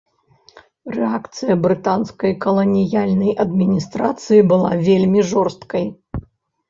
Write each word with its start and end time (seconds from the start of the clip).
Рэакцыя 0.95 1.57
брытанскай 1.65 2.33
каланіяльнай 2.45 3.31
адміністрацыі 3.47 4.41
была 4.53 4.71
вельмі 4.89 5.19
жорсткай. 5.35 5.85